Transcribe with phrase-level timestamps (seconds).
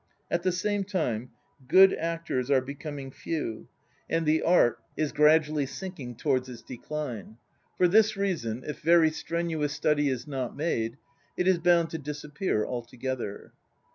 [0.31, 1.29] At the same time,
[1.67, 3.67] good actors are becoming few
[4.09, 5.15] and the Art is 24 INTRODUCTION
[5.53, 7.37] gradually sinking towards its decline.
[7.77, 10.97] For this reason, if very stren uous study is not made,
[11.37, 13.53] it is bound to disappear altogether.